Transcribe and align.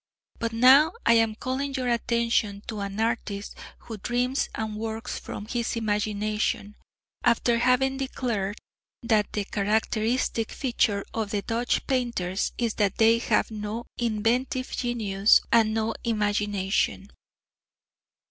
{L} 0.01 0.37
But 0.39 0.51
now 0.51 0.93
I 1.05 1.13
am 1.13 1.35
calling 1.35 1.75
your 1.75 1.87
attention 1.87 2.63
to 2.65 2.79
an 2.79 2.99
artist 2.99 3.53
who 3.81 3.99
dreams 3.99 4.49
and 4.55 4.75
works 4.75 5.19
from 5.19 5.45
his 5.45 5.75
imagination, 5.75 6.75
after 7.23 7.59
having 7.59 7.97
declared 7.97 8.57
that 9.03 9.31
the 9.31 9.45
characteristic 9.45 10.49
feature 10.51 11.05
of 11.13 11.29
the 11.29 11.43
Dutch 11.43 11.85
painters 11.85 12.51
is 12.57 12.73
that 12.81 12.97
they 12.97 13.19
have 13.19 13.51
no 13.51 13.85
inventive 13.99 14.71
genius 14.71 15.39
and 15.51 15.75
no 15.75 15.93
imagination. 16.03 17.11